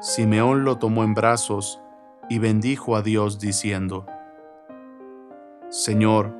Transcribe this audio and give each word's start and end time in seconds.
Simeón 0.00 0.64
lo 0.64 0.78
tomó 0.78 1.02
en 1.02 1.14
brazos 1.14 1.80
y 2.28 2.38
bendijo 2.38 2.94
a 2.94 3.02
Dios 3.02 3.40
diciendo, 3.40 4.06
Señor, 5.70 6.32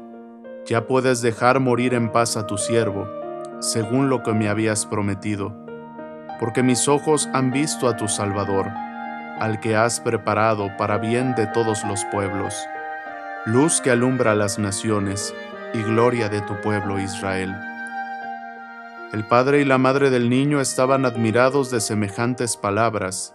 ya 0.64 0.86
puedes 0.86 1.22
dejar 1.22 1.58
morir 1.58 1.92
en 1.94 2.12
paz 2.12 2.36
a 2.36 2.46
tu 2.46 2.56
siervo, 2.56 3.08
según 3.58 4.10
lo 4.10 4.22
que 4.22 4.32
me 4.32 4.48
habías 4.48 4.86
prometido, 4.86 5.56
porque 6.38 6.62
mis 6.62 6.86
ojos 6.86 7.28
han 7.32 7.50
visto 7.50 7.88
a 7.88 7.96
tu 7.96 8.06
Salvador, 8.06 8.68
al 9.40 9.58
que 9.58 9.74
has 9.74 9.98
preparado 9.98 10.68
para 10.76 10.98
bien 10.98 11.34
de 11.34 11.48
todos 11.48 11.82
los 11.82 12.04
pueblos, 12.12 12.54
luz 13.44 13.80
que 13.80 13.90
alumbra 13.90 14.36
las 14.36 14.60
naciones 14.60 15.34
y 15.74 15.82
gloria 15.82 16.28
de 16.28 16.42
tu 16.42 16.60
pueblo 16.60 17.00
Israel. 17.00 17.56
El 19.12 19.26
padre 19.26 19.62
y 19.62 19.64
la 19.64 19.78
madre 19.78 20.10
del 20.10 20.30
niño 20.30 20.60
estaban 20.60 21.06
admirados 21.06 21.72
de 21.72 21.80
semejantes 21.80 22.56
palabras, 22.56 23.34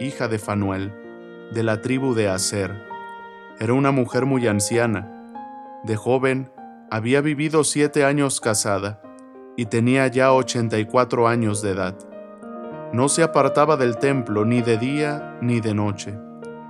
hija 0.00 0.28
de 0.28 0.38
Fanuel, 0.38 0.92
de 1.52 1.62
la 1.62 1.80
tribu 1.80 2.14
de 2.14 2.28
Aser. 2.28 2.84
Era 3.60 3.74
una 3.74 3.92
mujer 3.92 4.26
muy 4.26 4.46
anciana. 4.48 5.10
De 5.84 5.96
joven, 5.96 6.50
había 6.90 7.20
vivido 7.20 7.64
siete 7.64 8.04
años 8.04 8.40
casada 8.40 9.00
y 9.56 9.66
tenía 9.66 10.06
ya 10.08 10.32
ochenta 10.32 10.78
y 10.78 10.84
cuatro 10.84 11.28
años 11.28 11.62
de 11.62 11.70
edad. 11.70 11.94
No 12.92 13.08
se 13.08 13.22
apartaba 13.22 13.76
del 13.76 13.98
templo 13.98 14.44
ni 14.44 14.62
de 14.62 14.78
día 14.78 15.38
ni 15.40 15.60
de 15.60 15.74
noche, 15.74 16.18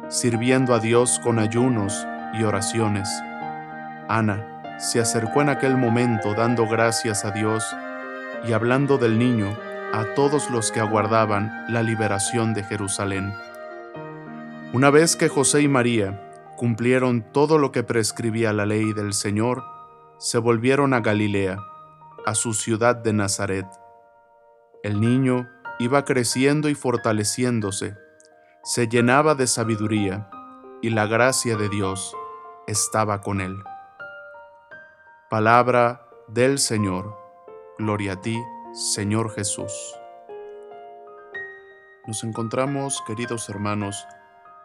sirviendo 0.09 0.75
a 0.75 0.79
Dios 0.79 1.21
con 1.23 1.39
ayunos 1.39 2.07
y 2.39 2.45
oraciones. 2.45 3.09
Ana 4.09 4.77
se 4.79 5.01
acercó 5.01 5.41
en 5.41 5.49
aquel 5.49 5.77
momento 5.77 6.35
dando 6.35 6.67
gracias 6.67 7.25
a 7.25 7.31
Dios 7.31 7.65
y 8.47 8.53
hablando 8.53 8.99
del 8.99 9.19
niño 9.19 9.57
a 9.95 10.13
todos 10.17 10.51
los 10.51 10.73
que 10.73 10.81
aguardaban 10.81 11.67
la 11.69 11.81
liberación 11.85 12.53
de 12.53 12.65
Jerusalén. 12.65 13.33
Una 14.73 14.91
vez 14.91 15.15
que 15.15 15.29
José 15.29 15.63
y 15.63 15.69
María 15.69 16.53
cumplieron 16.57 17.23
todo 17.31 17.59
lo 17.59 17.71
que 17.71 17.85
prescribía 17.85 18.53
la 18.53 18.67
ley 18.67 18.93
del 18.93 19.13
Señor, 19.13 19.63
se 20.19 20.39
volvieron 20.39 20.95
a 20.95 21.01
Galilea, 21.01 21.59
a 22.27 22.35
su 22.35 22.55
ciudad 22.55 22.97
de 22.97 23.13
Nazaret. 23.13 23.67
El 24.83 25.01
niño 25.01 25.49
iba 25.79 26.05
creciendo 26.05 26.69
y 26.69 26.75
fortaleciéndose, 26.75 27.97
se 28.65 28.89
llenaba 28.89 29.37
de 29.37 29.47
sabiduría, 29.47 30.29
y 30.83 30.91
la 30.91 31.07
gracia 31.07 31.57
de 31.57 31.69
Dios 31.69 32.17
estaba 32.67 33.21
con 33.21 33.41
él. 33.41 33.57
Palabra 35.31 36.05
del 36.27 36.59
Señor. 36.59 37.17
Gloria 37.79 38.15
a 38.15 38.21
ti, 38.21 38.37
Señor 38.75 39.31
Jesús. 39.31 39.73
Nos 42.09 42.25
encontramos, 42.25 43.05
queridos 43.07 43.49
hermanos, 43.49 44.05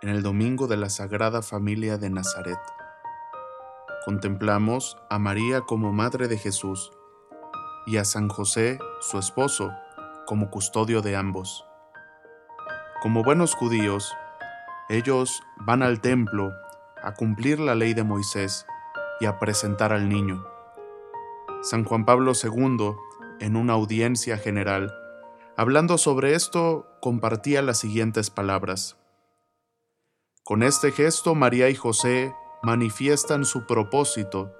en 0.01 0.09
el 0.09 0.23
domingo 0.23 0.65
de 0.65 0.77
la 0.77 0.89
Sagrada 0.89 1.43
Familia 1.43 1.99
de 1.99 2.09
Nazaret. 2.09 2.57
Contemplamos 4.05 4.97
a 5.11 5.19
María 5.19 5.61
como 5.61 5.93
Madre 5.93 6.27
de 6.27 6.39
Jesús 6.39 6.89
y 7.85 7.97
a 7.97 8.03
San 8.03 8.29
José, 8.29 8.79
su 8.99 9.19
esposo, 9.19 9.71
como 10.25 10.49
custodio 10.49 11.03
de 11.03 11.15
ambos. 11.15 11.67
Como 13.03 13.21
buenos 13.21 13.53
judíos, 13.53 14.11
ellos 14.89 15.43
van 15.57 15.83
al 15.83 16.01
templo 16.01 16.51
a 17.03 17.13
cumplir 17.13 17.59
la 17.59 17.75
ley 17.75 17.93
de 17.93 18.03
Moisés 18.03 18.65
y 19.19 19.27
a 19.27 19.37
presentar 19.37 19.93
al 19.93 20.09
niño. 20.09 20.43
San 21.61 21.83
Juan 21.83 22.05
Pablo 22.05 22.31
II 22.31 22.95
en 23.39 23.55
una 23.55 23.73
audiencia 23.73 24.37
general, 24.37 24.93
hablando 25.57 25.97
sobre 25.97 26.35
esto, 26.35 26.87
compartía 27.01 27.61
las 27.61 27.79
siguientes 27.79 28.29
palabras. 28.29 28.97
Con 30.43 30.63
este 30.63 30.91
gesto 30.91 31.35
María 31.35 31.69
y 31.69 31.75
José 31.75 32.33
manifiestan 32.63 33.45
su 33.45 33.65
propósito 33.65 34.51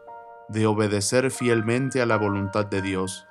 de 0.48 0.66
obedecer 0.66 1.32
fielmente 1.32 2.02
a 2.02 2.06
la 2.06 2.18
voluntad 2.18 2.66
de 2.66 2.82
Dios, 2.82 3.26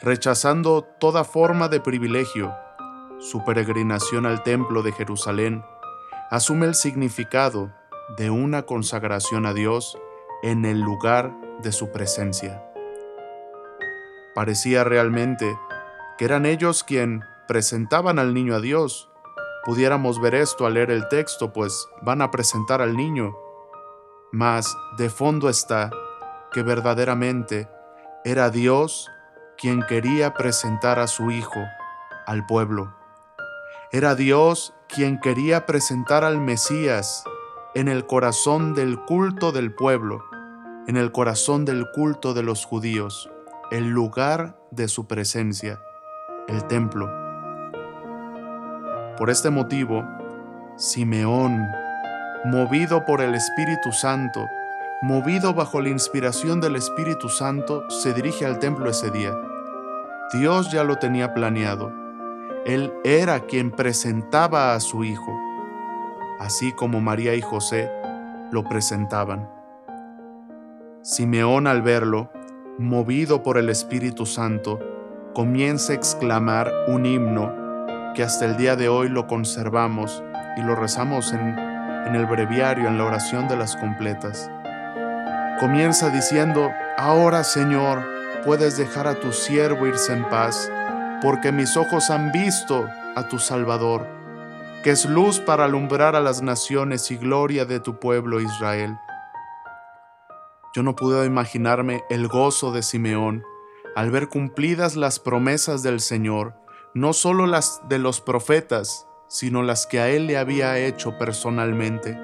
rechazando 0.00 0.82
toda 0.82 1.24
forma 1.24 1.68
de 1.68 1.80
privilegio. 1.80 2.54
Su 3.18 3.44
peregrinación 3.44 4.24
al 4.24 4.42
templo 4.42 4.82
de 4.82 4.92
Jerusalén 4.92 5.64
asume 6.30 6.66
el 6.66 6.74
significado 6.74 7.72
de 8.16 8.30
una 8.30 8.62
consagración 8.62 9.46
a 9.46 9.52
Dios 9.52 9.98
en 10.42 10.64
el 10.64 10.80
lugar 10.80 11.32
de 11.62 11.72
su 11.72 11.92
presencia. 11.92 12.69
Parecía 14.34 14.84
realmente 14.84 15.58
que 16.16 16.24
eran 16.24 16.46
ellos 16.46 16.84
quien 16.84 17.24
presentaban 17.48 18.18
al 18.18 18.32
niño 18.32 18.54
a 18.54 18.60
Dios. 18.60 19.10
Pudiéramos 19.64 20.20
ver 20.20 20.36
esto 20.36 20.66
al 20.66 20.74
leer 20.74 20.90
el 20.90 21.08
texto, 21.08 21.52
pues 21.52 21.88
van 22.02 22.22
a 22.22 22.30
presentar 22.30 22.80
al 22.80 22.96
niño. 22.96 23.36
Mas 24.30 24.76
de 24.98 25.10
fondo 25.10 25.48
está 25.48 25.90
que 26.52 26.62
verdaderamente 26.62 27.68
era 28.24 28.50
Dios 28.50 29.10
quien 29.58 29.82
quería 29.82 30.34
presentar 30.34 31.00
a 31.00 31.08
su 31.08 31.30
Hijo 31.30 31.64
al 32.26 32.46
pueblo. 32.46 32.94
Era 33.90 34.14
Dios 34.14 34.72
quien 34.88 35.18
quería 35.18 35.66
presentar 35.66 36.22
al 36.22 36.38
Mesías 36.38 37.24
en 37.74 37.88
el 37.88 38.06
corazón 38.06 38.74
del 38.74 39.00
culto 39.00 39.50
del 39.50 39.74
pueblo, 39.74 40.24
en 40.86 40.96
el 40.96 41.10
corazón 41.10 41.64
del 41.64 41.90
culto 41.90 42.32
de 42.32 42.44
los 42.44 42.64
judíos 42.64 43.28
el 43.70 43.88
lugar 43.88 44.56
de 44.72 44.88
su 44.88 45.06
presencia, 45.06 45.80
el 46.48 46.66
templo. 46.66 47.08
Por 49.16 49.30
este 49.30 49.50
motivo, 49.50 50.04
Simeón, 50.76 51.68
movido 52.46 53.04
por 53.04 53.20
el 53.20 53.36
Espíritu 53.36 53.92
Santo, 53.92 54.44
movido 55.02 55.54
bajo 55.54 55.80
la 55.80 55.88
inspiración 55.88 56.60
del 56.60 56.74
Espíritu 56.74 57.28
Santo, 57.28 57.88
se 57.90 58.12
dirige 58.12 58.44
al 58.44 58.58
templo 58.58 58.90
ese 58.90 59.10
día. 59.12 59.32
Dios 60.32 60.72
ya 60.72 60.82
lo 60.82 60.96
tenía 60.96 61.32
planeado. 61.32 61.92
Él 62.66 62.92
era 63.04 63.40
quien 63.40 63.70
presentaba 63.70 64.74
a 64.74 64.80
su 64.80 65.04
Hijo, 65.04 65.32
así 66.40 66.72
como 66.72 67.00
María 67.00 67.36
y 67.36 67.40
José 67.40 67.88
lo 68.50 68.64
presentaban. 68.64 69.48
Simeón 71.02 71.68
al 71.68 71.82
verlo, 71.82 72.30
movido 72.80 73.42
por 73.42 73.58
el 73.58 73.68
Espíritu 73.68 74.24
Santo, 74.24 74.80
comienza 75.34 75.92
a 75.92 75.96
exclamar 75.96 76.72
un 76.88 77.04
himno 77.04 77.52
que 78.14 78.22
hasta 78.22 78.46
el 78.46 78.56
día 78.56 78.74
de 78.74 78.88
hoy 78.88 79.10
lo 79.10 79.26
conservamos 79.26 80.24
y 80.56 80.62
lo 80.62 80.74
rezamos 80.74 81.34
en, 81.34 81.40
en 81.40 82.14
el 82.14 82.24
breviario, 82.24 82.88
en 82.88 82.96
la 82.96 83.04
oración 83.04 83.48
de 83.48 83.56
las 83.56 83.76
completas. 83.76 84.50
Comienza 85.60 86.08
diciendo, 86.08 86.70
ahora 86.96 87.44
Señor, 87.44 88.02
puedes 88.46 88.78
dejar 88.78 89.06
a 89.06 89.14
tu 89.14 89.30
siervo 89.30 89.86
irse 89.86 90.14
en 90.14 90.26
paz, 90.30 90.72
porque 91.20 91.52
mis 91.52 91.76
ojos 91.76 92.08
han 92.08 92.32
visto 92.32 92.88
a 93.14 93.28
tu 93.28 93.38
Salvador, 93.38 94.06
que 94.82 94.92
es 94.92 95.04
luz 95.04 95.38
para 95.38 95.66
alumbrar 95.66 96.16
a 96.16 96.20
las 96.20 96.40
naciones 96.40 97.10
y 97.10 97.18
gloria 97.18 97.66
de 97.66 97.78
tu 97.78 98.00
pueblo 98.00 98.40
Israel. 98.40 98.96
Yo 100.72 100.82
no 100.82 100.94
pude 100.94 101.26
imaginarme 101.26 102.04
el 102.10 102.28
gozo 102.28 102.70
de 102.70 102.82
Simeón 102.82 103.44
al 103.96 104.10
ver 104.10 104.28
cumplidas 104.28 104.94
las 104.94 105.18
promesas 105.18 105.82
del 105.82 106.00
Señor, 106.00 106.54
no 106.94 107.12
solo 107.12 107.46
las 107.46 107.82
de 107.88 107.98
los 107.98 108.20
profetas, 108.20 109.08
sino 109.28 109.62
las 109.62 109.86
que 109.86 110.00
a 110.00 110.08
él 110.08 110.26
le 110.26 110.38
había 110.38 110.78
hecho 110.78 111.18
personalmente. 111.18 112.16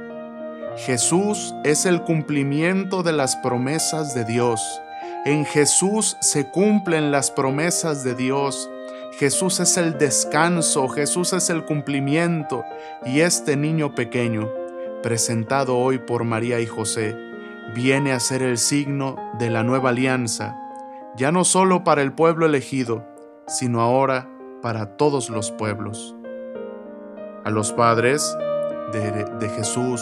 Jesús 0.77 1.55
es 1.65 1.87
el 1.87 2.03
cumplimiento 2.03 3.03
de 3.03 3.13
las 3.13 3.37
promesas 3.37 4.15
de 4.15 4.25
Dios. 4.25 4.61
En 5.25 5.45
Jesús 5.45 6.17
se 6.21 6.51
cumplen 6.51 7.11
las 7.11 7.31
promesas 7.31 8.05
de 8.05 8.15
Dios. 8.15 8.71
Jesús 9.19 9.59
es 9.61 9.77
el 9.77 9.99
descanso, 9.99 10.89
Jesús 10.89 11.33
es 11.33 11.51
el 11.51 11.65
cumplimiento. 11.65 12.65
Y 13.05 13.21
este 13.21 13.57
niño 13.57 13.95
pequeño, 13.95 14.49
presentado 15.03 15.79
hoy 15.79 15.99
por 15.99 16.25
María 16.25 16.61
y 16.61 16.67
José, 16.67 17.26
viene 17.75 18.13
a 18.13 18.21
ser 18.21 18.43
el 18.43 18.59
signo 18.59 19.17
de 19.39 19.51
la 19.51 19.63
nueva 19.63 19.91
alianza, 19.91 20.57
ya 21.17 21.33
no 21.33 21.45
solo 21.45 21.85
para 21.85 22.03
el 22.03 22.13
pueblo 22.13 22.47
elegido, 22.47 23.05
sino 23.47 23.81
ahora 23.81 24.29
para 24.63 24.97
todos 24.97 25.31
los 25.31 25.51
pueblos. 25.51 26.15
A 27.45 27.51
los 27.51 27.73
padres 27.73 28.37
de, 28.93 29.25
de 29.25 29.49
Jesús, 29.51 30.01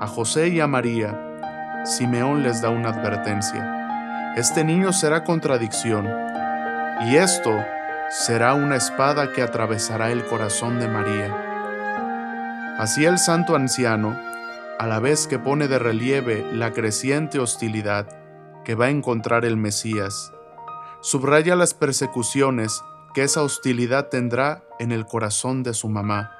a 0.00 0.06
José 0.06 0.48
y 0.48 0.60
a 0.60 0.66
María, 0.66 1.82
Simeón 1.84 2.42
les 2.42 2.60
da 2.62 2.70
una 2.70 2.90
advertencia. 2.90 4.32
Este 4.36 4.64
niño 4.64 4.92
será 4.92 5.24
contradicción, 5.24 6.08
y 7.02 7.16
esto 7.16 7.50
será 8.10 8.54
una 8.54 8.76
espada 8.76 9.32
que 9.32 9.42
atravesará 9.42 10.10
el 10.10 10.24
corazón 10.24 10.80
de 10.80 10.88
María. 10.88 12.76
Así 12.78 13.04
el 13.04 13.18
santo 13.18 13.54
anciano, 13.54 14.18
a 14.80 14.86
la 14.86 14.98
vez 14.98 15.26
que 15.26 15.38
pone 15.38 15.68
de 15.68 15.78
relieve 15.78 16.42
la 16.54 16.72
creciente 16.72 17.38
hostilidad 17.38 18.08
que 18.64 18.74
va 18.74 18.86
a 18.86 18.88
encontrar 18.88 19.44
el 19.44 19.58
Mesías, 19.58 20.32
subraya 21.02 21.54
las 21.54 21.74
persecuciones 21.74 22.82
que 23.12 23.24
esa 23.24 23.42
hostilidad 23.42 24.08
tendrá 24.08 24.64
en 24.78 24.90
el 24.90 25.04
corazón 25.04 25.62
de 25.62 25.74
su 25.74 25.90
mamá, 25.90 26.32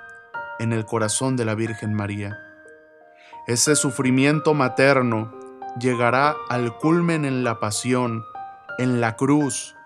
en 0.58 0.72
el 0.72 0.86
corazón 0.86 1.36
de 1.36 1.44
la 1.44 1.54
Virgen 1.54 1.92
María. 1.92 2.38
Ese 3.46 3.76
sufrimiento 3.76 4.54
materno 4.54 5.34
llegará 5.78 6.34
al 6.48 6.74
culmen 6.78 7.26
en 7.26 7.44
la 7.44 7.60
pasión, 7.60 8.24
en 8.78 9.02
la 9.02 9.16
cruz, 9.16 9.76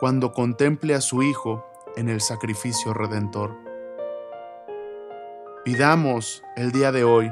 cuando 0.00 0.32
contemple 0.32 0.96
a 0.96 1.00
su 1.00 1.22
Hijo 1.22 1.64
en 1.94 2.08
el 2.08 2.20
sacrificio 2.20 2.92
redentor. 2.92 3.56
Pidamos 5.64 6.42
el 6.56 6.72
día 6.72 6.90
de 6.90 7.04
hoy 7.04 7.30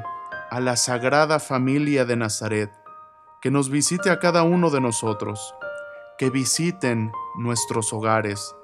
a 0.51 0.59
la 0.59 0.75
Sagrada 0.75 1.39
Familia 1.39 2.05
de 2.05 2.15
Nazaret 2.15 2.71
que 3.41 3.51
nos 3.51 3.69
visite 3.69 4.09
a 4.09 4.19
cada 4.19 4.43
uno 4.43 4.69
de 4.69 4.81
nosotros, 4.81 5.55
que 6.17 6.29
visiten 6.29 7.11
nuestros 7.37 7.93
hogares 7.93 8.55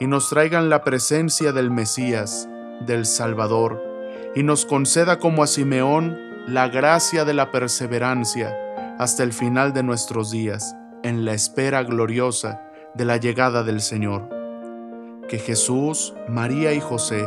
y 0.00 0.06
nos 0.06 0.28
traigan 0.30 0.68
la 0.68 0.82
presencia 0.82 1.52
del 1.52 1.70
Mesías, 1.70 2.48
del 2.80 3.06
Salvador, 3.06 3.82
y 4.34 4.42
nos 4.42 4.66
conceda 4.66 5.18
como 5.18 5.42
a 5.42 5.46
Simeón 5.46 6.18
la 6.46 6.68
gracia 6.68 7.24
de 7.24 7.34
la 7.34 7.50
perseverancia 7.50 8.56
hasta 8.98 9.22
el 9.22 9.32
final 9.32 9.72
de 9.72 9.82
nuestros 9.82 10.30
días, 10.30 10.74
en 11.02 11.24
la 11.24 11.32
espera 11.32 11.82
gloriosa 11.82 12.62
de 12.94 13.04
la 13.04 13.18
llegada 13.18 13.62
del 13.62 13.80
Señor. 13.80 14.28
Que 15.28 15.38
Jesús, 15.38 16.14
María 16.28 16.72
y 16.72 16.80
José 16.80 17.26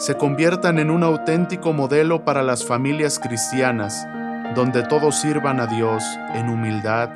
se 0.00 0.16
conviertan 0.16 0.78
en 0.78 0.90
un 0.90 1.02
auténtico 1.02 1.74
modelo 1.74 2.24
para 2.24 2.42
las 2.42 2.64
familias 2.64 3.18
cristianas, 3.18 4.08
donde 4.54 4.82
todos 4.82 5.20
sirvan 5.20 5.60
a 5.60 5.66
Dios 5.66 6.02
en 6.32 6.48
humildad, 6.48 7.10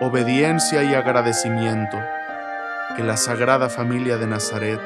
obediencia 0.00 0.84
y 0.84 0.94
agradecimiento. 0.94 1.96
Que 2.96 3.02
la 3.02 3.16
Sagrada 3.16 3.68
Familia 3.68 4.16
de 4.16 4.28
Nazaret 4.28 4.80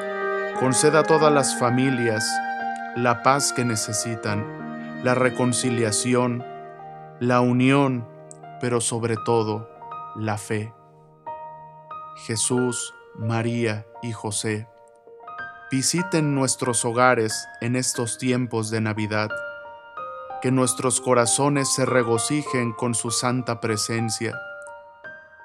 conceda 0.59 1.01
a 1.01 1.03
todas 1.03 1.31
las 1.31 1.59
familias 1.59 2.27
la 2.95 3.21
paz 3.21 3.53
que 3.53 3.63
necesitan, 3.63 5.03
la 5.03 5.13
reconciliación, 5.13 6.43
la 7.19 7.41
unión, 7.41 8.07
pero 8.59 8.81
sobre 8.81 9.17
todo 9.17 9.69
la 10.15 10.39
fe. 10.39 10.73
Jesús, 12.25 12.95
María 13.19 13.85
y 14.01 14.13
José, 14.13 14.67
visiten 15.71 16.35
nuestros 16.35 16.85
hogares 16.85 17.47
en 17.61 17.75
estos 17.75 18.17
tiempos 18.17 18.69
de 18.69 18.81
Navidad, 18.81 19.29
que 20.41 20.51
nuestros 20.51 21.01
corazones 21.01 21.73
se 21.73 21.85
regocijen 21.85 22.71
con 22.73 22.93
su 22.93 23.09
santa 23.09 23.59
presencia, 23.61 24.39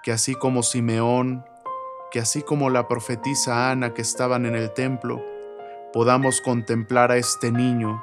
que 0.03 0.13
así 0.13 0.35
como 0.35 0.63
Simeón, 0.63 1.45
que 2.11 2.21
así 2.21 2.43
como 2.43 2.69
la 2.69 2.87
profetisa 2.87 3.71
Ana 3.71 3.95
que 3.95 4.03
estaban 4.03 4.45
en 4.45 4.57
el 4.57 4.73
templo, 4.75 5.23
podamos 5.93 6.41
contemplar 6.43 7.13
a 7.13 7.17
este 7.17 7.51
niño, 7.51 8.03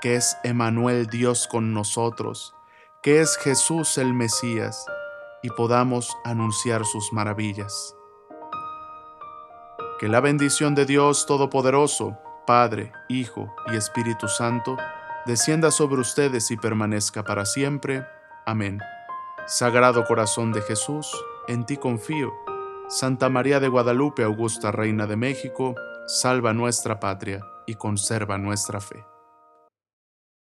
que 0.00 0.14
es 0.14 0.36
Emanuel 0.44 1.06
Dios 1.06 1.48
con 1.48 1.74
nosotros, 1.74 2.54
que 3.02 3.20
es 3.20 3.36
Jesús 3.38 3.98
el 3.98 4.14
Mesías, 4.14 4.86
y 5.42 5.50
podamos 5.50 6.16
anunciar 6.24 6.84
sus 6.84 7.12
maravillas. 7.12 7.95
Que 9.98 10.08
la 10.08 10.20
bendición 10.20 10.74
de 10.74 10.84
Dios 10.84 11.24
Todopoderoso, 11.24 12.18
Padre, 12.46 12.92
Hijo 13.08 13.54
y 13.72 13.76
Espíritu 13.76 14.28
Santo, 14.28 14.76
descienda 15.24 15.70
sobre 15.70 16.02
ustedes 16.02 16.50
y 16.50 16.58
permanezca 16.58 17.24
para 17.24 17.46
siempre. 17.46 18.06
Amén. 18.44 18.78
Sagrado 19.46 20.04
Corazón 20.04 20.52
de 20.52 20.60
Jesús, 20.60 21.10
en 21.48 21.64
ti 21.64 21.78
confío. 21.78 22.30
Santa 22.88 23.30
María 23.30 23.58
de 23.58 23.68
Guadalupe, 23.68 24.22
Augusta 24.22 24.70
Reina 24.70 25.06
de 25.06 25.16
México, 25.16 25.74
salva 26.06 26.52
nuestra 26.52 27.00
patria 27.00 27.40
y 27.66 27.76
conserva 27.76 28.36
nuestra 28.36 28.80
fe. 28.80 29.06